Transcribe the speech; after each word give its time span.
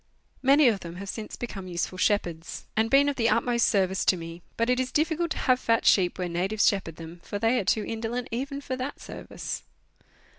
Many 0.41 0.67
of 0.67 0.79
them 0.79 0.95
have 0.95 1.09
since 1.09 1.35
become 1.35 1.67
useful 1.67 1.99
shepherds, 1.99 2.65
and 2.75 2.89
been 2.89 3.07
of 3.07 3.17
the 3.17 3.29
utmost 3.29 3.67
service 3.67 4.03
to 4.05 4.17
me, 4.17 4.41
but 4.57 4.67
it 4.67 4.79
is 4.79 4.91
difficult 4.91 5.29
to 5.29 5.37
have 5.37 5.59
fat 5.59 5.85
sheep 5.85 6.17
where 6.17 6.27
natives 6.27 6.67
shepherd 6.67 6.95
them, 6.95 7.21
for 7.23 7.37
they 7.37 7.59
are 7.59 7.65
too 7.65 7.85
indolent 7.85 8.27
even 8.31 8.61
for 8.61 8.75
that 8.77 8.99
service. 8.99 9.61